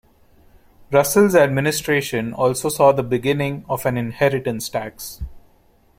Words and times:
Russell's 0.91 1.35
administration 1.35 2.33
also 2.33 2.69
saw 2.69 2.91
the 2.91 3.03
beginning 3.03 3.63
of 3.69 3.85
an 3.85 3.97
inheritance 3.97 4.67
tax. 4.67 5.21